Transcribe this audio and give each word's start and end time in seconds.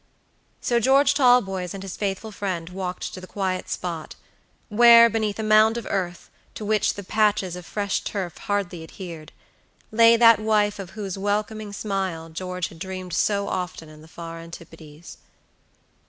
So 0.61 0.79
George 0.79 1.13
Talboys 1.13 1.75
and 1.75 1.83
his 1.83 1.95
faithful 1.95 2.31
friend 2.31 2.69
walked 2.71 3.13
to 3.13 3.21
the 3.21 3.27
quiet 3.27 3.69
spot, 3.69 4.15
where, 4.67 5.11
beneath 5.11 5.37
a 5.37 5.43
mound 5.43 5.77
of 5.77 5.85
earth, 5.91 6.31
to 6.55 6.65
which 6.65 6.95
the 6.95 7.03
patches 7.03 7.55
of 7.55 7.67
fresh 7.67 7.99
turf 8.03 8.35
hardly 8.39 8.81
adhered, 8.81 9.31
lay 9.91 10.17
that 10.17 10.39
wife 10.39 10.79
of 10.79 10.97
whose 10.97 11.19
welcoming 11.19 11.71
smile 11.71 12.29
George 12.29 12.69
had 12.69 12.79
dreamed 12.79 13.13
so 13.13 13.47
often 13.47 13.89
in 13.89 14.01
the 14.01 14.07
far 14.07 14.39
antipodes. 14.39 15.17